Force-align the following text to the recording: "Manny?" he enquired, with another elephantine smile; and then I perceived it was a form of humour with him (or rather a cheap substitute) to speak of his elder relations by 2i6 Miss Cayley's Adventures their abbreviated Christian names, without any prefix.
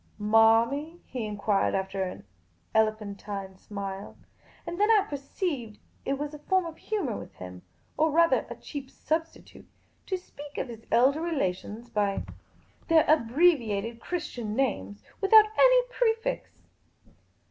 "Manny?" 0.35 0.99
he 1.13 1.27
enquired, 1.27 1.75
with 1.75 1.93
another 1.93 2.23
elephantine 2.73 3.55
smile; 3.55 4.17
and 4.65 4.79
then 4.79 4.89
I 4.89 5.05
perceived 5.07 5.77
it 6.05 6.17
was 6.17 6.33
a 6.33 6.39
form 6.39 6.65
of 6.65 6.77
humour 6.79 7.15
with 7.15 7.35
him 7.35 7.61
(or 7.97 8.09
rather 8.09 8.47
a 8.49 8.55
cheap 8.55 8.89
substitute) 8.89 9.67
to 10.07 10.17
speak 10.17 10.57
of 10.57 10.69
his 10.69 10.87
elder 10.91 11.21
relations 11.21 11.91
by 11.91 12.13
2i6 12.13 12.17
Miss 12.17 12.25
Cayley's 12.25 12.49
Adventures 12.49 12.87
their 13.07 13.15
abbreviated 13.15 14.01
Christian 14.01 14.55
names, 14.55 15.03
without 15.21 15.45
any 15.59 15.87
prefix. 15.91 16.49